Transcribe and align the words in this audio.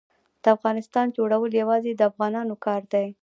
د 0.43 0.45
افغانستان 0.57 1.05
جوړول 1.17 1.51
یوازې 1.61 1.91
د 1.95 2.01
افغانانو 2.11 2.55
کار 2.65 2.81
دی. 2.93 3.07